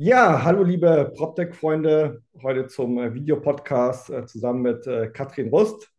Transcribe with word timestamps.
Ja, 0.00 0.44
hallo 0.44 0.62
liebe 0.62 1.12
PropTech-Freunde, 1.16 2.22
heute 2.40 2.68
zum 2.68 2.98
äh, 2.98 3.14
Videopodcast 3.14 4.10
äh, 4.10 4.26
zusammen 4.26 4.62
mit 4.62 4.86
äh, 4.86 5.08
Katrin 5.08 5.48
Rust. 5.48 5.90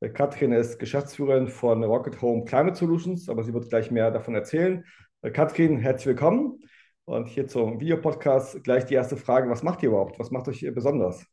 Äh, 0.00 0.08
Katrin 0.08 0.50
ist 0.50 0.80
Geschäftsführerin 0.80 1.46
von 1.46 1.84
Rocket 1.84 2.20
Home 2.20 2.44
Climate 2.46 2.74
Solutions, 2.74 3.28
aber 3.28 3.44
sie 3.44 3.54
wird 3.54 3.68
gleich 3.68 3.92
mehr 3.92 4.10
davon 4.10 4.34
erzählen. 4.34 4.84
Äh, 5.22 5.30
Katrin, 5.30 5.78
herzlich 5.78 6.06
willkommen. 6.06 6.64
Und 7.04 7.28
hier 7.28 7.46
zum 7.46 7.78
Videopodcast 7.78 8.64
gleich 8.64 8.86
die 8.86 8.94
erste 8.94 9.16
Frage, 9.16 9.48
was 9.48 9.62
macht 9.62 9.84
ihr 9.84 9.90
überhaupt? 9.90 10.18
Was 10.18 10.32
macht 10.32 10.48
euch 10.48 10.68
besonders? 10.74 11.24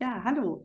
Ja, 0.00 0.24
hallo. 0.24 0.64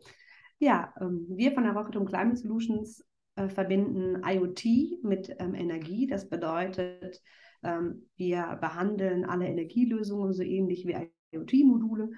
Ja, 0.58 0.92
ähm, 1.00 1.26
wir 1.28 1.52
von 1.52 1.62
der 1.62 1.74
Rocket 1.74 1.94
Home 1.94 2.06
Climate 2.06 2.38
Solutions 2.38 3.04
verbinden 3.36 4.20
IoT 4.26 5.04
mit 5.04 5.30
ähm, 5.38 5.54
Energie. 5.54 6.08
Das 6.08 6.28
bedeutet, 6.28 7.22
wir 7.62 8.58
behandeln 8.60 9.24
alle 9.24 9.46
Energielösungen 9.46 10.32
so 10.32 10.42
ähnlich 10.42 10.86
wie 10.86 10.96
IoT-Module 11.32 12.10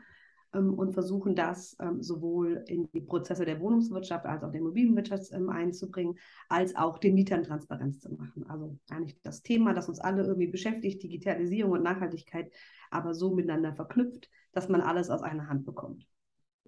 ähm, 0.54 0.74
und 0.74 0.92
versuchen 0.92 1.34
das 1.34 1.76
ähm, 1.80 2.02
sowohl 2.02 2.64
in 2.66 2.90
die 2.92 3.00
Prozesse 3.00 3.44
der 3.44 3.60
Wohnungswirtschaft 3.60 4.26
als 4.26 4.42
auch 4.42 4.50
der 4.50 4.60
Immobilienwirtschaft 4.60 5.32
ähm, 5.32 5.50
einzubringen, 5.50 6.18
als 6.48 6.74
auch 6.76 6.98
den 6.98 7.14
Mietern 7.14 7.42
Transparenz 7.42 8.00
zu 8.00 8.12
machen. 8.12 8.46
Also 8.48 8.78
eigentlich 8.90 9.20
das 9.22 9.42
Thema, 9.42 9.74
das 9.74 9.88
uns 9.88 10.00
alle 10.00 10.22
irgendwie 10.22 10.48
beschäftigt, 10.48 11.02
Digitalisierung 11.02 11.72
und 11.72 11.82
Nachhaltigkeit, 11.82 12.52
aber 12.90 13.14
so 13.14 13.34
miteinander 13.34 13.74
verknüpft, 13.74 14.30
dass 14.52 14.68
man 14.68 14.80
alles 14.80 15.10
aus 15.10 15.22
einer 15.22 15.48
Hand 15.48 15.64
bekommt. 15.66 16.06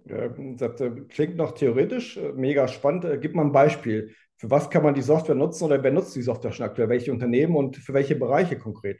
Das 0.05 0.81
äh, 0.81 0.91
klingt 1.09 1.37
noch 1.37 1.53
theoretisch 1.53 2.17
äh, 2.17 2.31
mega 2.33 2.67
spannend. 2.67 3.05
Äh, 3.05 3.17
gib 3.19 3.35
mal 3.35 3.45
ein 3.45 3.51
Beispiel. 3.51 4.13
Für 4.37 4.49
was 4.49 4.69
kann 4.69 4.83
man 4.83 4.95
die 4.95 5.01
Software 5.01 5.35
nutzen 5.35 5.65
oder 5.65 5.83
wer 5.83 5.91
nutzt 5.91 6.15
die 6.15 6.21
Software 6.21 6.51
schon 6.51 6.65
aktuell? 6.65 6.89
Welche 6.89 7.11
Unternehmen 7.11 7.55
und 7.55 7.77
für 7.77 7.93
welche 7.93 8.15
Bereiche 8.15 8.57
konkret? 8.57 8.99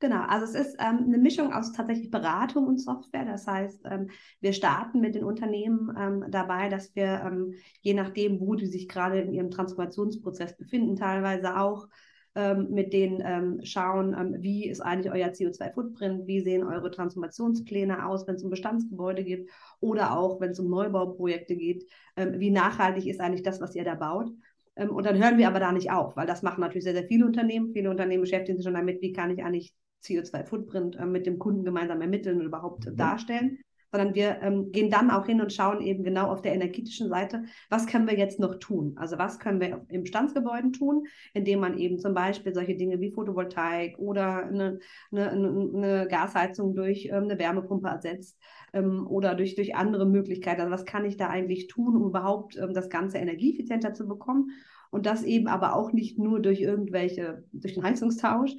Genau, 0.00 0.22
also 0.28 0.44
es 0.44 0.68
ist 0.68 0.76
ähm, 0.78 1.06
eine 1.06 1.18
Mischung 1.18 1.52
aus 1.52 1.72
tatsächlich 1.72 2.08
Beratung 2.08 2.68
und 2.68 2.78
Software. 2.78 3.24
Das 3.24 3.48
heißt, 3.48 3.80
ähm, 3.90 4.10
wir 4.40 4.52
starten 4.52 5.00
mit 5.00 5.16
den 5.16 5.24
Unternehmen 5.24 5.92
ähm, 5.98 6.24
dabei, 6.30 6.68
dass 6.68 6.94
wir 6.94 7.22
ähm, 7.26 7.54
je 7.80 7.94
nachdem, 7.94 8.38
wo 8.38 8.54
die 8.54 8.66
sich 8.66 8.88
gerade 8.88 9.20
in 9.20 9.32
ihrem 9.32 9.50
Transformationsprozess 9.50 10.56
befinden, 10.56 10.94
teilweise 10.94 11.58
auch 11.58 11.88
ähm, 12.34 12.68
mit 12.70 12.92
denen 12.92 13.22
ähm, 13.24 13.60
schauen, 13.64 14.14
ähm, 14.18 14.36
wie 14.42 14.68
ist 14.68 14.80
eigentlich 14.80 15.12
euer 15.12 15.28
CO2-Footprint, 15.28 16.26
wie 16.26 16.40
sehen 16.40 16.64
eure 16.64 16.90
Transformationspläne 16.90 18.06
aus, 18.06 18.26
wenn 18.26 18.36
es 18.36 18.44
um 18.44 18.50
Bestandsgebäude 18.50 19.24
geht 19.24 19.48
oder 19.80 20.16
auch 20.16 20.40
wenn 20.40 20.50
es 20.50 20.60
um 20.60 20.70
Neubauprojekte 20.70 21.56
geht, 21.56 21.84
ähm, 22.16 22.38
wie 22.38 22.50
nachhaltig 22.50 23.06
ist 23.06 23.20
eigentlich 23.20 23.42
das, 23.42 23.60
was 23.60 23.74
ihr 23.74 23.84
da 23.84 23.94
baut. 23.94 24.30
Ähm, 24.76 24.90
und 24.90 25.04
dann 25.04 25.22
hören 25.22 25.38
wir 25.38 25.48
aber 25.48 25.60
da 25.60 25.72
nicht 25.72 25.90
auf, 25.90 26.16
weil 26.16 26.26
das 26.26 26.42
machen 26.42 26.60
natürlich 26.60 26.84
sehr, 26.84 26.94
sehr 26.94 27.08
viele 27.08 27.26
Unternehmen. 27.26 27.72
Viele 27.72 27.90
Unternehmen 27.90 28.22
beschäftigen 28.22 28.58
sich 28.58 28.64
schon 28.64 28.74
damit, 28.74 29.02
wie 29.02 29.12
kann 29.12 29.30
ich 29.30 29.42
eigentlich 29.42 29.74
CO2-Footprint 30.04 30.96
äh, 30.96 31.06
mit 31.06 31.26
dem 31.26 31.38
Kunden 31.38 31.64
gemeinsam 31.64 32.00
ermitteln 32.00 32.40
und 32.40 32.46
überhaupt 32.46 32.86
mhm. 32.86 32.96
darstellen 32.96 33.58
sondern 33.90 34.14
wir 34.14 34.38
ähm, 34.42 34.70
gehen 34.70 34.90
dann 34.90 35.10
auch 35.10 35.26
hin 35.26 35.40
und 35.40 35.52
schauen 35.52 35.80
eben 35.80 36.02
genau 36.02 36.30
auf 36.30 36.42
der 36.42 36.54
energetischen 36.54 37.08
Seite, 37.08 37.44
was 37.70 37.86
können 37.86 38.06
wir 38.06 38.16
jetzt 38.16 38.38
noch 38.38 38.56
tun? 38.56 38.94
Also 38.96 39.18
was 39.18 39.38
können 39.38 39.60
wir 39.60 39.84
im 39.88 40.02
Bestandsgebäuden 40.02 40.72
tun, 40.72 41.06
indem 41.32 41.60
man 41.60 41.78
eben 41.78 41.98
zum 41.98 42.14
Beispiel 42.14 42.54
solche 42.54 42.76
Dinge 42.76 43.00
wie 43.00 43.10
Photovoltaik 43.10 43.98
oder 43.98 44.46
eine, 44.46 44.78
eine, 45.10 45.30
eine 45.30 46.08
Gasheizung 46.08 46.74
durch 46.74 47.06
ähm, 47.06 47.24
eine 47.24 47.38
Wärmepumpe 47.38 47.88
ersetzt 47.88 48.38
ähm, 48.72 49.06
oder 49.06 49.34
durch, 49.34 49.54
durch 49.54 49.74
andere 49.74 50.06
Möglichkeiten. 50.06 50.60
Also 50.60 50.72
was 50.72 50.84
kann 50.84 51.04
ich 51.04 51.16
da 51.16 51.28
eigentlich 51.28 51.68
tun, 51.68 51.96
um 51.96 52.08
überhaupt 52.08 52.56
ähm, 52.56 52.74
das 52.74 52.90
Ganze 52.90 53.18
energieeffizienter 53.18 53.94
zu 53.94 54.06
bekommen? 54.06 54.50
Und 54.90 55.04
das 55.04 55.22
eben 55.22 55.48
aber 55.48 55.76
auch 55.76 55.92
nicht 55.92 56.18
nur 56.18 56.40
durch 56.40 56.60
irgendwelche, 56.60 57.44
durch 57.52 57.74
den 57.74 57.82
Heizungstausch, 57.82 58.52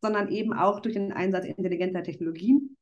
sondern 0.00 0.28
eben 0.28 0.52
auch 0.54 0.80
durch 0.80 0.94
den 0.94 1.12
Einsatz 1.12 1.44
intelligenter 1.44 2.02
Technologien 2.02 2.76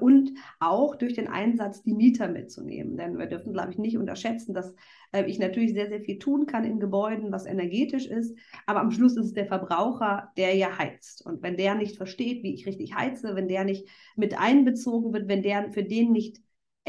und 0.00 0.32
auch 0.58 0.94
durch 0.96 1.14
den 1.14 1.28
Einsatz 1.28 1.82
die 1.82 1.94
Mieter 1.94 2.28
mitzunehmen. 2.28 2.96
Denn 2.96 3.18
wir 3.18 3.26
dürfen, 3.26 3.52
glaube 3.52 3.72
ich, 3.72 3.78
nicht 3.78 3.96
unterschätzen, 3.96 4.54
dass 4.54 4.74
äh, 5.12 5.24
ich 5.24 5.38
natürlich 5.38 5.72
sehr, 5.72 5.88
sehr 5.88 6.00
viel 6.00 6.18
tun 6.18 6.46
kann 6.46 6.64
in 6.64 6.80
Gebäuden, 6.80 7.32
was 7.32 7.46
energetisch 7.46 8.06
ist, 8.06 8.36
aber 8.66 8.80
am 8.80 8.90
Schluss 8.90 9.16
ist 9.16 9.26
es 9.26 9.32
der 9.32 9.46
Verbraucher, 9.46 10.32
der 10.36 10.54
ja 10.54 10.78
heizt. 10.78 11.24
Und 11.24 11.42
wenn 11.42 11.56
der 11.56 11.74
nicht 11.74 11.96
versteht, 11.96 12.42
wie 12.42 12.54
ich 12.54 12.66
richtig 12.66 12.94
heize, 12.94 13.34
wenn 13.34 13.48
der 13.48 13.64
nicht 13.64 13.88
mit 14.16 14.38
einbezogen 14.38 15.12
wird, 15.12 15.28
wenn 15.28 15.42
der 15.42 15.70
für 15.72 15.84
den 15.84 16.12
nicht 16.12 16.40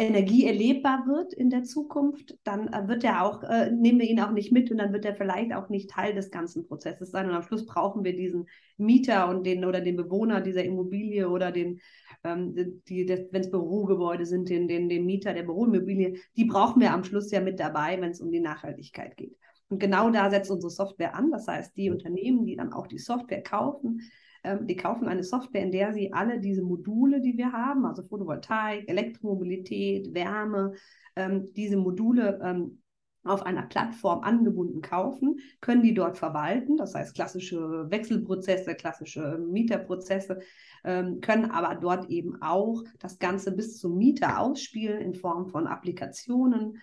Energie 0.02 0.46
erlebbar 0.46 1.06
wird 1.08 1.34
in 1.34 1.50
der 1.50 1.64
Zukunft, 1.64 2.38
dann 2.44 2.68
äh, 2.68 2.88
wird 2.88 3.04
er 3.04 3.24
auch, 3.24 3.44
äh, 3.44 3.72
nehmen 3.72 4.00
wir 4.00 4.10
ihn 4.10 4.20
auch 4.20 4.32
nicht 4.32 4.52
mit 4.52 4.72
und 4.72 4.78
dann 4.78 4.94
wird 4.94 5.06
er 5.06 5.16
vielleicht 5.16 5.54
auch 5.54 5.70
nicht 5.70 5.90
Teil 5.90 6.14
des 6.14 6.32
ganzen 6.32 6.68
Prozesses 6.68 7.12
sein. 7.12 7.28
Und 7.28 7.36
am 7.36 7.44
Schluss 7.44 7.66
brauchen 7.66 8.04
wir 8.04 8.16
diesen 8.16 8.48
Mieter 8.78 9.30
und 9.30 9.46
den 9.46 9.66
oder 9.66 9.82
den 9.82 9.96
Bewohner 9.96 10.42
dieser 10.42 10.64
Immobilie 10.64 11.30
oder 11.30 11.52
den, 11.52 11.80
ähm, 12.24 12.54
die, 12.88 13.08
wenn 13.08 13.42
es 13.42 13.52
Bürogebäude 13.52 14.26
sind, 14.26 14.50
den, 14.50 14.68
den, 14.68 14.90
den 14.90 15.06
Mieter 15.06 15.34
der 15.34 15.44
Büroimmobilie, 15.44 16.16
die 16.36 16.46
brauchen 16.46 16.82
wir 16.82 16.94
am 16.94 17.04
Schluss 17.04 17.32
ja 17.32 17.42
mit 17.42 17.60
dabei, 17.60 18.00
wenn 18.02 18.12
es 18.12 18.22
um 18.22 18.32
die 18.32 18.40
Nachhaltigkeit 18.40 19.18
geht. 19.18 19.36
Und 19.70 19.80
genau 19.80 20.10
da 20.10 20.30
setzt 20.30 20.52
unsere 20.52 20.70
Software 20.70 21.16
an. 21.16 21.32
Das 21.32 21.48
heißt, 21.48 21.76
die 21.78 21.90
Unternehmen, 21.90 22.46
die 22.46 22.58
dann 22.58 22.74
auch 22.74 22.88
die 22.88 23.00
Software 23.00 23.42
kaufen, 23.42 24.02
ähm, 24.44 24.66
die 24.68 24.76
kaufen 24.76 25.08
eine 25.08 25.24
Software, 25.24 25.62
in 25.62 25.72
der 25.72 25.94
sie 25.94 26.14
alle 26.14 26.40
diese 26.40 26.64
Module, 26.64 27.22
die 27.22 27.38
wir 27.38 27.52
haben, 27.52 27.86
also 27.86 28.04
Photovoltaik, 28.04 28.90
Elektromobilität, 28.90 30.14
Wärme, 30.14 30.74
ähm, 31.16 31.46
diese 31.56 31.78
Module 31.78 32.40
ähm, 32.44 32.82
auf 33.24 33.46
einer 33.46 33.64
Plattform 33.64 34.24
angebunden 34.24 34.82
kaufen, 34.82 35.40
können 35.60 35.84
die 35.84 35.94
dort 35.94 36.18
verwalten, 36.18 36.76
das 36.78 36.96
heißt 36.96 37.14
klassische 37.14 37.86
Wechselprozesse, 37.92 38.74
klassische 38.74 39.38
Mieterprozesse, 39.38 40.40
können 40.82 41.52
aber 41.52 41.76
dort 41.76 42.10
eben 42.10 42.42
auch 42.42 42.84
das 42.98 43.20
Ganze 43.20 43.52
bis 43.52 43.78
zum 43.78 43.96
Mieter 43.96 44.40
ausspielen 44.40 45.00
in 45.00 45.14
Form 45.14 45.50
von 45.50 45.68
Applikationen, 45.68 46.80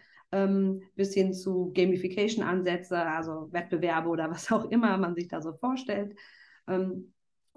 bis 0.94 1.12
hin 1.14 1.32
zu 1.32 1.72
Gamification-Ansätze, 1.74 2.96
also 2.96 3.48
Wettbewerbe 3.50 4.08
oder 4.08 4.30
was 4.30 4.52
auch 4.52 4.70
immer 4.70 4.96
man 4.96 5.16
sich 5.16 5.26
da 5.26 5.42
so 5.42 5.54
vorstellt. 5.54 6.14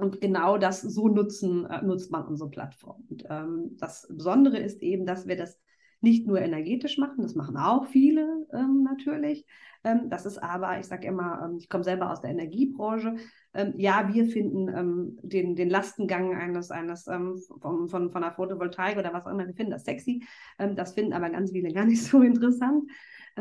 Und 0.01 0.19
genau 0.19 0.57
das, 0.57 0.81
so 0.81 1.09
nutzen, 1.09 1.67
äh, 1.67 1.83
nutzt 1.83 2.09
man 2.11 2.25
unsere 2.25 2.49
Plattform. 2.49 3.05
Und 3.07 3.23
ähm, 3.29 3.77
das 3.79 4.07
Besondere 4.09 4.57
ist 4.57 4.81
eben, 4.81 5.05
dass 5.05 5.27
wir 5.27 5.37
das 5.37 5.59
nicht 5.99 6.25
nur 6.25 6.41
energetisch 6.41 6.97
machen, 6.97 7.21
das 7.21 7.35
machen 7.35 7.55
auch 7.55 7.85
viele 7.85 8.47
ähm, 8.51 8.81
natürlich. 8.81 9.45
Ähm, 9.83 10.09
das 10.09 10.25
ist 10.25 10.39
aber, 10.39 10.79
ich 10.79 10.87
sage 10.87 11.05
immer, 11.05 11.43
ähm, 11.45 11.57
ich 11.59 11.69
komme 11.69 11.83
selber 11.83 12.11
aus 12.11 12.19
der 12.19 12.31
Energiebranche. 12.31 13.13
Ähm, 13.53 13.73
ja, 13.77 14.11
wir 14.11 14.25
finden 14.25 14.69
ähm, 14.75 15.19
den, 15.21 15.55
den 15.55 15.69
Lastengang 15.69 16.35
eines, 16.35 16.71
eines 16.71 17.03
von, 17.03 17.87
von, 17.87 18.09
von 18.09 18.23
einer 18.23 18.33
Photovoltaik 18.33 18.97
oder 18.97 19.13
was 19.13 19.27
auch 19.27 19.31
immer, 19.31 19.45
wir 19.45 19.53
finden 19.53 19.73
das 19.73 19.85
sexy. 19.85 20.23
das 20.57 20.93
finden 20.93 21.13
aber 21.13 21.29
ganz 21.29 21.51
viele 21.51 21.71
gar 21.71 21.85
nicht 21.85 22.03
so 22.03 22.21
interessant 22.23 22.89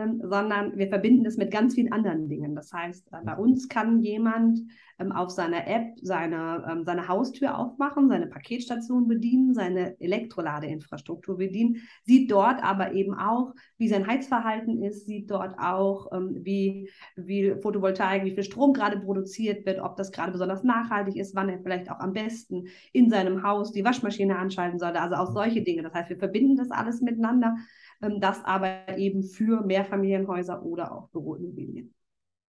ähm, 0.01 0.21
sondern 0.25 0.77
wir 0.77 0.89
verbinden 0.89 1.25
das 1.25 1.37
mit 1.37 1.51
ganz 1.51 1.75
vielen 1.75 1.93
anderen 1.93 2.29
Dingen. 2.29 2.55
Das 2.55 2.73
heißt, 2.73 3.09
äh, 3.13 3.25
bei 3.25 3.37
uns 3.37 3.69
kann 3.69 4.01
jemand 4.01 4.61
ähm, 4.99 5.13
auf 5.13 5.31
seiner 5.31 5.67
App 5.67 5.99
seine, 6.03 6.67
ähm, 6.71 6.85
seine 6.85 7.09
Haustür 7.09 7.59
aufmachen, 7.59 8.09
seine 8.09 8.27
Paketstation 8.27 9.09
bedienen, 9.09 9.55
seine 9.55 10.01
Elektroladeinfrastruktur 10.01 11.39
bedienen, 11.39 11.77
sieht 12.05 12.31
dort 12.31 12.63
aber 12.63 12.93
eben 12.93 13.15
auch, 13.15 13.55
wie 13.79 13.89
sein 13.89 14.07
Heizverhalten 14.07 14.83
ist, 14.83 15.07
sieht 15.07 15.31
dort 15.31 15.59
auch, 15.59 16.13
ähm, 16.13 16.39
wie, 16.43 16.91
wie 17.17 17.55
Photovoltaik, 17.61 18.25
wie 18.25 18.35
viel 18.35 18.45
Strom 18.45 18.73
gerade 18.73 19.01
produziert 19.01 19.67
wird, 19.67 19.81
ob 19.81 19.97
das 19.97 20.13
gerade 20.13 20.33
besonders 20.33 20.65
nachhaltig 20.65 21.17
ist, 21.17 21.35
wann 21.35 21.49
er 21.49 21.61
vielleicht 21.61 21.91
auch 21.91 22.01
am 22.01 22.13
besten 22.13 22.67
in 22.93 23.11
seinem 23.11 23.43
Haus 23.43 23.73
die 23.73 23.85
Waschmaschine 23.85 24.37
anschalten 24.37 24.79
sollte. 24.79 25.01
Also 25.01 25.17
auch 25.17 25.33
solche 25.33 25.63
Dinge. 25.63 25.83
Das 25.83 25.95
heißt, 25.95 26.11
wir 26.11 26.19
verbinden 26.19 26.57
das 26.57 26.71
alles 26.71 27.01
miteinander 27.01 27.57
das 28.01 28.45
aber 28.45 28.97
eben 28.97 29.23
für 29.23 29.63
Mehrfamilienhäuser 29.63 30.65
oder 30.65 30.93
auch 30.93 31.09
Büroimmobilien. 31.11 31.95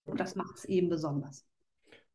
Und 0.05 0.21
das 0.21 0.35
macht 0.35 0.57
es 0.57 0.65
eben 0.65 0.89
besonders. 0.89 1.47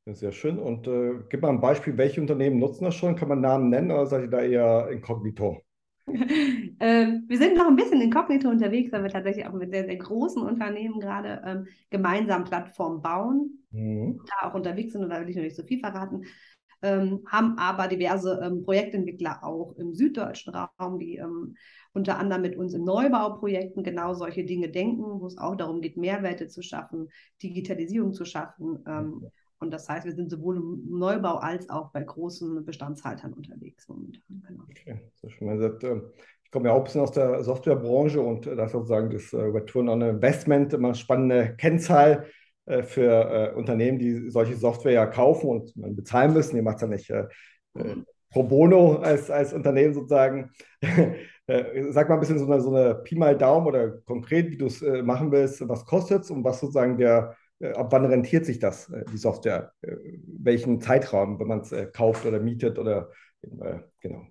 Sehr 0.06 0.34
schön. 0.34 0.60
Und 0.60 0.88
äh, 0.88 1.14
gib 1.30 1.42
mal 1.42 1.50
ein 1.50 1.62
Beispiel, 1.62 1.98
welche 1.98 2.20
Unternehmen 2.20 2.60
nutzen 2.60 2.84
das 2.84 2.96
schon? 2.96 3.16
Kann 3.16 3.30
man 3.30 3.40
Namen 3.42 3.70
nennen 3.70 3.92
oder 3.92 4.06
seid 4.06 4.24
ihr 4.24 4.30
da 4.30 4.42
eher 4.42 4.90
inkognito? 4.90 5.62
ähm, 6.08 7.24
wir 7.28 7.38
sind 7.38 7.56
noch 7.56 7.68
ein 7.68 7.78
bisschen 7.78 8.02
inkognito 8.02 8.50
unterwegs, 8.50 8.92
weil 8.92 9.04
wir 9.04 9.10
tatsächlich 9.10 9.48
auch 9.48 9.54
mit 9.54 9.72
sehr, 9.72 9.86
sehr 9.86 9.96
großen 9.96 10.44
Unternehmen 10.44 11.00
gerade 11.00 11.42
ähm, 11.46 11.68
gemeinsam 11.90 12.44
Plattformen 12.44 13.02
bauen, 13.02 13.64
mhm. 13.72 14.20
da 14.28 14.50
auch 14.50 14.54
unterwegs 14.54 14.92
sind 14.92 15.04
und 15.04 15.10
da 15.10 15.22
will 15.22 15.30
ich 15.30 15.38
noch 15.38 15.44
nicht 15.44 15.56
so 15.56 15.64
viel 15.64 15.80
verraten. 15.80 16.26
Ähm, 16.84 17.22
haben 17.28 17.58
aber 17.58 17.88
diverse 17.88 18.42
ähm, 18.44 18.64
Projektentwickler 18.64 19.42
auch 19.42 19.74
im 19.78 19.94
süddeutschen 19.94 20.54
Raum, 20.54 21.00
die 21.00 21.16
ähm, 21.16 21.56
unter 21.94 22.20
anderem 22.20 22.42
mit 22.42 22.58
uns 22.58 22.74
in 22.74 22.84
Neubauprojekten 22.84 23.84
genau 23.84 24.14
solche 24.14 24.44
Dinge 24.44 24.70
denken, 24.70 25.22
wo 25.22 25.26
es 25.26 25.38
auch 25.38 25.56
darum 25.56 25.80
geht, 25.80 25.96
Mehrwerte 25.96 26.50
zu 26.50 26.62
schaffen, 26.62 27.10
Digitalisierung 27.42 28.14
zu 28.14 28.26
schaffen. 28.26 28.84
Ähm, 28.86 29.32
und 29.60 29.72
das 29.72 29.88
heißt, 29.88 30.06
wir 30.06 30.14
sind 30.14 30.30
sowohl 30.30 30.58
im 30.58 31.00
Neubau 31.00 31.36
als 31.36 31.70
auch 31.70 31.92
bei 31.92 32.04
großen 32.04 32.66
Bestandshaltern 32.66 33.32
unterwegs 33.32 33.88
momentan. 33.88 34.44
Genau. 34.46 34.64
Okay, 34.70 35.00
sehr 35.22 35.30
schön. 35.30 35.48
Also, 35.48 35.70
ich 36.44 36.52
komme 36.52 36.68
ja 36.68 36.74
auch 36.74 36.80
ein 36.80 36.84
bisschen 36.84 37.02
aus 37.02 37.14
der 37.14 37.42
Softwarebranche 37.44 38.20
und 38.20 38.46
da 38.46 38.66
ist 38.66 38.74
sozusagen 38.74 39.10
das 39.10 39.32
äh, 39.32 39.38
Return 39.38 39.88
on 39.88 40.02
Investment 40.02 40.74
immer 40.74 40.90
eine 40.90 40.96
spannende 40.96 41.56
Kennzahl 41.56 42.26
äh, 42.26 42.43
für 42.66 43.52
äh, 43.52 43.56
Unternehmen, 43.56 44.00
die 44.00 44.30
solche 44.30 44.56
Software 44.56 44.94
ja 44.94 45.06
kaufen 45.06 45.50
und 45.50 45.96
bezahlen 45.96 46.34
müssen. 46.34 46.56
Ihr 46.56 46.64
macht 46.64 46.78
es 46.78 46.82
ja 46.82 46.88
nicht 46.88 47.12
pro 48.34 48.44
bono 48.44 48.96
als, 48.98 49.30
als 49.30 49.54
Unternehmen 49.54 49.94
sozusagen. 49.94 50.52
Äh, 51.46 51.92
sag 51.92 52.08
mal 52.08 52.16
ein 52.16 52.22
bisschen 52.22 52.40
so 52.40 52.46
eine, 52.46 52.62
so 52.62 52.74
eine 52.74 52.96
Pi 52.96 53.16
mal 53.16 53.38
Daumen 53.38 53.68
oder 53.68 53.98
konkret, 54.06 54.50
wie 54.50 54.58
du 54.58 54.68
es 54.68 54.82
äh, 54.82 55.04
machen 55.04 55.30
willst, 55.30 55.68
was 55.68 55.86
kostet 55.86 56.24
es 56.24 56.32
und 56.32 56.46
was 56.46 56.62
sozusagen 56.62 56.98
der, 56.98 57.36
äh, 57.60 57.74
ab 57.74 57.92
wann 57.92 58.06
rentiert 58.06 58.46
sich 58.46 58.60
das, 58.60 58.90
äh, 58.92 59.04
die 59.12 59.18
Software, 59.18 59.74
äh, 59.82 59.94
welchen 60.26 60.80
Zeitraum, 60.80 61.42
wenn 61.42 61.48
man 61.48 61.60
es 61.60 61.74
äh, 61.74 61.88
kauft 61.88 62.26
oder 62.26 62.40
mietet 62.40 62.80
oder 62.80 63.10
genau. 64.00 64.26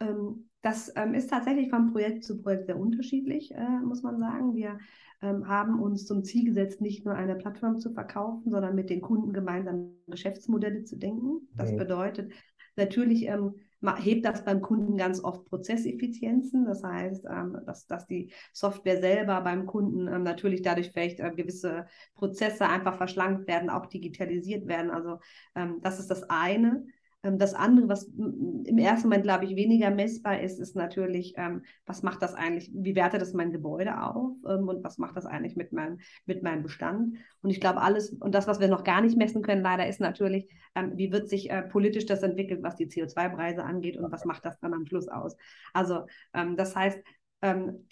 Ähm, 0.00 0.50
das 0.62 0.92
ähm, 0.96 1.14
ist 1.14 1.30
tatsächlich 1.30 1.70
von 1.70 1.92
Projekt 1.92 2.24
zu 2.24 2.40
Projekt 2.40 2.66
sehr 2.66 2.78
unterschiedlich, 2.78 3.52
muss 3.84 4.02
man 4.02 4.18
sagen. 4.18 4.54
Wir 4.54 4.78
ähm, 5.22 5.46
haben 5.46 5.80
uns 5.80 6.04
zum 6.04 6.24
Ziel 6.24 6.44
gesetzt, 6.44 6.80
nicht 6.80 7.04
nur 7.04 7.14
eine 7.14 7.36
Plattform 7.36 7.78
zu 7.78 7.92
verkaufen, 7.92 8.50
sondern 8.50 8.74
mit 8.74 8.90
den 8.90 9.00
Kunden 9.00 9.32
gemeinsam 9.32 9.92
Geschäftsmodelle 10.08 10.82
zu 10.84 10.96
denken. 10.96 11.48
Das 11.56 11.72
mhm. 11.72 11.76
bedeutet, 11.76 12.32
natürlich 12.76 13.26
ähm, 13.28 13.54
hebt 13.98 14.26
das 14.26 14.44
beim 14.44 14.60
Kunden 14.60 14.96
ganz 14.96 15.22
oft 15.22 15.44
Prozesseffizienzen. 15.46 16.64
Das 16.64 16.82
heißt, 16.82 17.24
ähm, 17.30 17.58
dass, 17.66 17.86
dass 17.86 18.06
die 18.06 18.32
Software 18.52 19.00
selber 19.00 19.40
beim 19.42 19.66
Kunden 19.66 20.08
ähm, 20.08 20.24
natürlich 20.24 20.62
dadurch 20.62 20.90
vielleicht 20.90 21.20
äh, 21.20 21.30
gewisse 21.30 21.86
Prozesse 22.14 22.68
einfach 22.68 22.96
verschlankt 22.96 23.46
werden, 23.46 23.70
auch 23.70 23.86
digitalisiert 23.86 24.66
werden. 24.66 24.90
Also 24.90 25.18
ähm, 25.54 25.78
das 25.82 26.00
ist 26.00 26.10
das 26.10 26.28
eine. 26.28 26.84
Ähm, 27.22 27.38
das 27.38 27.54
andere, 27.54 27.88
was 27.88 28.04
im 28.04 28.78
ersten 28.78 29.08
Moment, 29.08 29.24
glaube 29.24 29.44
ich, 29.44 29.56
weniger 29.56 29.90
messbar 29.90 30.40
ist, 30.40 30.58
ist 30.58 30.74
natürlich, 30.74 31.34
ähm, 31.36 31.62
was 31.86 32.02
macht 32.02 32.22
das 32.22 32.34
eigentlich, 32.34 32.70
wie 32.74 32.94
wertet 32.94 33.22
das 33.22 33.32
mein 33.32 33.52
Gebäude 33.52 34.02
auf 34.02 34.32
ähm, 34.48 34.68
und 34.68 34.82
was 34.82 34.98
macht 34.98 35.16
das 35.16 35.26
eigentlich 35.26 35.56
mit 35.56 35.72
meinem, 35.72 35.98
mit 36.26 36.42
meinem 36.42 36.62
Bestand? 36.62 37.16
Und 37.42 37.50
ich 37.50 37.60
glaube, 37.60 37.80
alles, 37.80 38.10
und 38.10 38.34
das, 38.34 38.46
was 38.46 38.60
wir 38.60 38.68
noch 38.68 38.84
gar 38.84 39.00
nicht 39.00 39.16
messen 39.16 39.42
können, 39.42 39.62
leider, 39.62 39.88
ist 39.88 40.00
natürlich, 40.00 40.48
wie 40.94 41.12
wird 41.12 41.28
sich 41.28 41.50
äh, 41.50 41.62
politisch 41.62 42.06
das 42.06 42.22
entwickelt, 42.22 42.62
was 42.62 42.76
die 42.76 42.86
CO2-Preise 42.86 43.62
angeht 43.62 43.96
und 43.96 44.10
was 44.10 44.24
macht 44.24 44.44
das 44.44 44.58
dann 44.60 44.74
am 44.74 44.86
Schluss 44.86 45.08
aus? 45.08 45.36
Also, 45.74 46.06
das 46.32 46.74
heißt, 46.74 46.98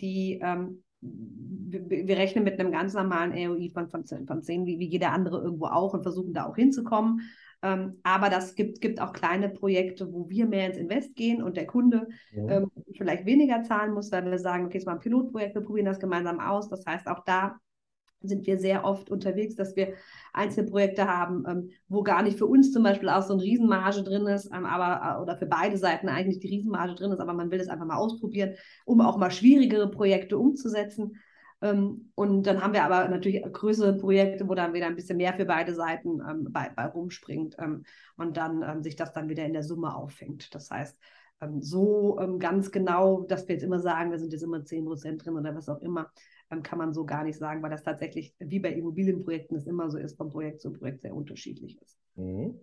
die, 0.01 0.41
wir 1.03 2.17
rechnen 2.17 2.45
mit 2.45 2.59
einem 2.59 2.73
ganz 2.73 2.95
normalen 2.95 3.33
ROI 3.33 3.71
von, 3.71 3.89
von, 3.89 4.05
von 4.05 4.43
10, 4.43 4.67
wie, 4.67 4.79
wie 4.79 4.89
jeder 4.89 5.13
andere 5.13 5.43
irgendwo 5.43 5.67
auch 5.67 5.95
und 5.95 6.03
versuchen 6.03 6.33
da 6.33 6.47
auch 6.47 6.57
hinzukommen. 6.57 7.23
Ähm, 7.63 7.99
aber 8.03 8.31
das 8.31 8.55
gibt, 8.55 8.81
gibt 8.81 9.01
auch 9.01 9.13
kleine 9.13 9.49
Projekte, 9.49 10.13
wo 10.13 10.29
wir 10.31 10.47
mehr 10.47 10.67
ins 10.67 10.79
Invest 10.79 11.15
gehen 11.15 11.43
und 11.43 11.57
der 11.57 11.67
Kunde 11.67 12.09
ja. 12.33 12.49
ähm, 12.49 12.71
vielleicht 12.97 13.27
weniger 13.27 13.63
zahlen 13.63 13.93
muss, 13.93 14.11
weil 14.13 14.25
wir 14.25 14.39
sagen, 14.39 14.67
okay, 14.67 14.79
es 14.79 14.87
war 14.87 14.95
ein 14.95 15.01
Pilotprojekt, 15.01 15.55
wir 15.55 15.63
probieren 15.63 15.87
das 15.87 16.01
gemeinsam 16.01 16.41
aus. 16.41 16.69
Das 16.69 16.87
heißt, 16.87 17.07
auch 17.07 17.25
da 17.25 17.61
sind 18.23 18.47
wir 18.47 18.59
sehr 18.59 18.85
oft 18.85 19.11
unterwegs, 19.11 19.55
dass 19.55 19.77
wir 19.77 19.95
einzelne 20.33 20.71
Projekte 20.71 21.07
haben, 21.09 21.45
ähm, 21.49 21.71
wo 21.89 22.03
gar 22.03 22.23
nicht 22.23 22.39
für 22.39 22.47
uns 22.47 22.73
zum 22.73 22.83
Beispiel 22.83 23.09
auch 23.09 23.23
so 23.23 23.35
eine 23.35 23.43
Riesenmarge 23.43 24.03
drin 24.03 24.27
ist, 24.27 24.47
ähm, 24.55 24.67
aber 24.67 25.19
äh, 25.19 25.23
oder 25.23 25.37
für 25.37 25.47
beide 25.47 25.77
Seiten 25.77 26.09
eigentlich 26.09 26.41
die 26.41 26.49
Riesenmarge 26.49 26.95
drin 26.95 27.13
ist, 27.13 27.21
aber 27.21 27.33
man 27.33 27.51
will 27.51 27.61
es 27.61 27.69
einfach 27.69 27.87
mal 27.87 27.97
ausprobieren, 27.97 28.55
um 28.85 29.01
auch 29.01 29.17
mal 29.17 29.31
schwierigere 29.31 29.91
Projekte 29.91 30.39
umzusetzen. 30.39 31.17
Ähm, 31.63 32.13
und 32.15 32.45
dann 32.45 32.63
haben 32.63 32.73
wir 32.73 32.85
aber 32.85 33.09
natürlich 33.09 33.43
größere 33.43 33.97
Projekte, 33.99 34.49
wo 34.49 34.55
dann 34.55 34.73
wieder 34.73 34.87
ein 34.87 34.97
bisschen 34.97 35.19
mehr 35.19 35.35
für 35.35 35.45
beide 35.45 35.75
Seiten 35.75 36.21
ähm, 36.21 36.47
bei, 36.51 36.71
bei 36.75 36.87
rumspringt 36.87 37.57
ähm, 37.59 37.85
und 38.17 38.37
dann 38.37 38.83
sich 38.83 38.97
das 38.97 39.13
dann 39.13 39.29
wieder 39.29 39.45
in 39.45 39.53
der 39.53 39.63
Summe 39.63 39.95
auffängt. 39.95 40.55
Das 40.55 40.71
heißt, 40.71 40.99
so 41.61 42.21
ganz 42.39 42.71
genau, 42.71 43.23
dass 43.23 43.49
wir 43.49 43.55
jetzt 43.55 43.63
immer 43.63 43.81
sagen, 43.81 44.11
da 44.11 44.19
sind 44.19 44.31
jetzt 44.31 44.43
immer 44.43 44.63
10 44.63 44.85
Prozent 44.85 45.25
drin 45.25 45.39
oder 45.39 45.55
was 45.55 45.71
auch 45.71 45.81
immer, 45.81 46.13
kann 46.63 46.79
man 46.79 46.93
so 46.93 47.07
gar 47.07 47.25
nicht 47.25 47.39
sagen, 47.39 47.63
weil 47.63 47.71
das 47.71 47.83
tatsächlich, 47.83 48.35
wie 48.39 48.61
bei 48.61 48.71
Immobilienprojekten 48.75 49.57
es 49.57 49.67
immer 49.67 49.89
so 49.89 49.97
ist, 49.97 50.19
von 50.19 50.29
Projekt 50.29 50.61
zu 50.61 50.71
Projekt 50.71 51.01
sehr 51.01 51.15
unterschiedlich 51.15 51.81
ist. 51.81 51.99
Mhm. 52.17 52.61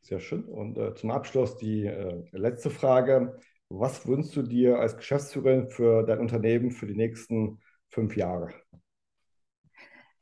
Sehr 0.00 0.20
schön. 0.20 0.44
Und 0.44 0.78
äh, 0.78 0.94
zum 0.94 1.10
Abschluss 1.10 1.56
die 1.56 1.84
äh, 1.86 2.22
letzte 2.32 2.70
Frage. 2.70 3.38
Was 3.68 4.06
wünschst 4.06 4.36
du 4.36 4.42
dir 4.42 4.78
als 4.78 4.96
Geschäftsführerin 4.96 5.68
für 5.68 6.04
dein 6.04 6.20
Unternehmen 6.20 6.70
für 6.70 6.86
die 6.86 6.94
nächsten 6.94 7.58
fünf 7.88 8.16
Jahre? 8.16 8.52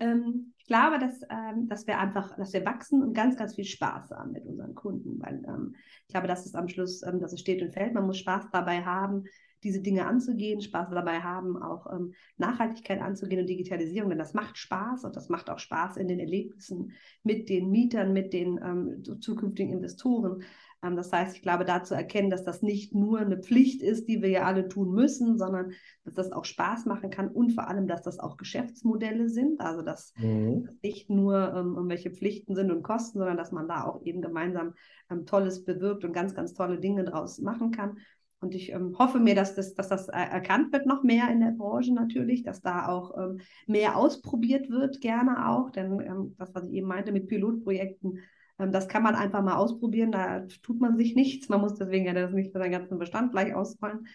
Ähm, 0.01 0.55
ich 0.59 0.67
glaube, 0.67 0.99
dass, 0.99 1.21
ähm, 1.31 1.69
dass 1.69 1.87
wir 1.87 1.99
einfach, 1.99 2.37
dass 2.37 2.53
wir 2.53 2.65
wachsen 2.65 3.03
und 3.03 3.13
ganz, 3.13 3.37
ganz 3.37 3.55
viel 3.55 3.65
Spaß 3.65 4.11
haben 4.11 4.33
mit 4.33 4.45
unseren 4.47 4.75
Kunden, 4.75 5.21
weil 5.21 5.43
ähm, 5.47 5.75
ich 6.07 6.09
glaube, 6.09 6.27
das 6.27 6.47
ist 6.47 6.57
am 6.57 6.69
Schluss, 6.69 7.03
ähm, 7.03 7.21
dass 7.21 7.33
es 7.33 7.41
steht 7.41 7.63
und 7.63 7.73
fällt. 7.73 7.95
Man 7.95 8.07
muss 8.07 8.19
Spaß 8.19 8.47
dabei 8.51 8.83
haben, 8.85 9.25
diese 9.63 9.81
Dinge 9.81 10.07
anzugehen, 10.07 10.61
Spaß 10.61 10.91
dabei 10.91 11.21
haben, 11.21 11.61
auch 11.63 11.91
ähm, 11.93 12.13
Nachhaltigkeit 12.37 13.01
anzugehen 13.01 13.41
und 13.41 13.49
Digitalisierung, 13.49 14.11
denn 14.11 14.19
das 14.19 14.35
macht 14.35 14.59
Spaß 14.59 15.05
und 15.05 15.17
das 15.17 15.29
macht 15.29 15.51
auch 15.51 15.59
Spaß 15.59 15.97
in 15.97 16.09
den 16.09 16.21
Erlebnissen 16.21 16.93
mit 17.23 17.49
den 17.49 17.71
Mietern, 17.71 18.13
mit 18.13 18.33
den 18.33 18.59
ähm, 18.63 19.21
zukünftigen 19.21 19.73
Investoren. 19.73 20.43
Ähm, 20.85 20.97
das 20.97 21.11
heißt, 21.13 21.35
ich 21.37 21.43
glaube, 21.43 21.65
da 21.65 21.83
zu 21.83 21.95
erkennen, 21.95 22.31
dass 22.31 22.45
das 22.45 22.63
nicht 22.63 22.95
nur 22.95 23.21
eine 23.21 23.39
Pflicht 23.39 23.83
ist, 23.83 24.09
die 24.09 24.23
wir 24.23 24.29
ja 24.29 24.43
alle 24.45 24.69
tun 24.69 24.93
müssen, 24.93 25.39
sondern 25.39 25.73
dass 26.05 26.15
das 26.15 26.33
auch 26.33 26.45
Spaß 26.45 26.87
machen 26.87 27.11
kann 27.11 27.29
und 27.29 27.53
vor 27.53 27.69
allem, 27.69 27.87
dass 27.87 28.03
das 28.03 28.19
auch 28.19 28.37
Geschäftsmodelle 28.37 29.29
sind. 29.29 29.61
Also, 29.61 29.83
dass 29.83 30.13
mhm. 30.17 30.69
nicht 30.83 31.11
nur 31.11 31.55
ähm, 31.55 31.75
irgendwelche 31.75 32.11
Pflichten 32.11 32.55
sind 32.55 32.71
und 32.71 32.83
Kosten, 32.83 33.19
sondern 33.19 33.37
dass 33.37 33.53
man 33.53 33.69
da 33.69 33.85
auch 33.85 34.03
eben 34.03 34.21
gemeinsam 34.21 34.75
ähm, 35.11 35.27
Tolles 35.27 35.65
bewirkt 35.65 36.05
und 36.05 36.13
ganz, 36.13 36.35
ganz 36.35 36.53
tolle 36.53 36.79
Dinge 36.79 37.05
draus 37.05 37.39
machen 37.39 37.71
kann. 37.71 37.99
Und 38.41 38.55
ich 38.55 38.73
ähm, 38.73 38.95
hoffe 38.99 39.21
mir, 39.21 39.35
dass 39.35 39.55
das, 39.55 39.75
dass 39.75 39.89
das 39.89 40.09
erkannt 40.09 40.71
wird 40.73 40.85
noch 40.85 41.03
mehr 41.03 41.31
in 41.31 41.41
der 41.41 41.53
Branche 41.53 41.95
natürlich, 41.95 42.43
dass 42.43 42.61
da 42.61 42.89
auch 42.89 43.17
ähm, 43.17 43.41
mehr 43.67 43.97
ausprobiert 43.97 44.69
wird, 44.69 45.01
gerne 45.01 45.49
auch. 45.49 45.71
Denn 45.71 45.99
ähm, 46.01 46.35
das, 46.37 46.55
was 46.55 46.67
ich 46.67 46.75
eben 46.75 46.87
meinte 46.87 47.11
mit 47.11 47.27
Pilotprojekten, 47.27 48.19
das 48.59 48.89
kann 48.89 49.03
man 49.03 49.15
einfach 49.15 49.43
mal 49.43 49.57
ausprobieren, 49.57 50.13
da 50.13 50.41
tut 50.63 50.81
man 50.81 50.97
sich 50.97 51.15
nichts. 51.15 51.49
Man 51.49 51.61
muss 51.61 51.75
deswegen 51.75 52.07
ja 52.07 52.13
das 52.13 52.33
nicht 52.33 52.53
für 52.53 52.59
seinen 52.59 52.73
ganzen 52.73 52.99
Bestand 52.99 53.33
gleich 53.33 53.55
ausfallen. 53.55 54.07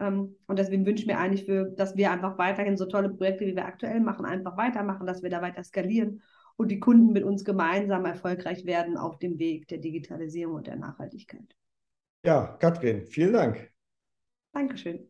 Ähm, 0.00 0.36
und 0.46 0.58
deswegen 0.58 0.86
wünsche 0.86 1.02
ich 1.02 1.06
mir 1.06 1.18
eigentlich, 1.18 1.44
für, 1.44 1.70
dass 1.76 1.96
wir 1.96 2.10
einfach 2.10 2.38
weiterhin 2.38 2.76
so 2.76 2.86
tolle 2.86 3.10
Projekte, 3.10 3.46
wie 3.46 3.56
wir 3.56 3.66
aktuell 3.66 4.00
machen, 4.00 4.24
einfach 4.24 4.56
weitermachen, 4.56 5.06
dass 5.06 5.22
wir 5.22 5.30
da 5.30 5.42
weiter 5.42 5.64
skalieren 5.64 6.22
und 6.56 6.70
die 6.70 6.80
Kunden 6.80 7.12
mit 7.12 7.24
uns 7.24 7.44
gemeinsam 7.44 8.04
erfolgreich 8.04 8.64
werden 8.64 8.96
auf 8.96 9.18
dem 9.18 9.38
Weg 9.38 9.68
der 9.68 9.78
Digitalisierung 9.78 10.56
und 10.56 10.66
der 10.66 10.76
Nachhaltigkeit. 10.76 11.56
Ja, 12.24 12.56
Katrin, 12.58 13.04
vielen 13.06 13.32
Dank. 13.32 13.72
Dankeschön. 14.52 15.08